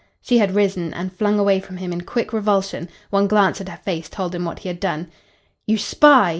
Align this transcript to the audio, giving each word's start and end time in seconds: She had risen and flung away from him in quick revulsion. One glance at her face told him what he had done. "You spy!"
She 0.19 0.39
had 0.39 0.55
risen 0.55 0.95
and 0.95 1.13
flung 1.15 1.37
away 1.37 1.59
from 1.59 1.77
him 1.77 1.93
in 1.93 2.01
quick 2.01 2.33
revulsion. 2.33 2.89
One 3.11 3.27
glance 3.27 3.61
at 3.61 3.69
her 3.69 3.77
face 3.77 4.09
told 4.09 4.33
him 4.33 4.45
what 4.45 4.57
he 4.65 4.67
had 4.67 4.79
done. 4.79 5.11
"You 5.67 5.77
spy!" 5.77 6.29